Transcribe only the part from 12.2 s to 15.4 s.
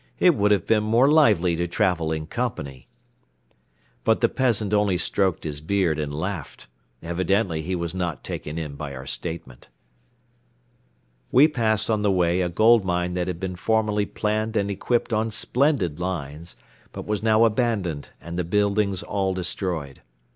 a gold mine that had been formerly planned and equipped on